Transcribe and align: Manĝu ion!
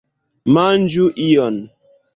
Manĝu 0.57 1.07
ion! 1.29 1.65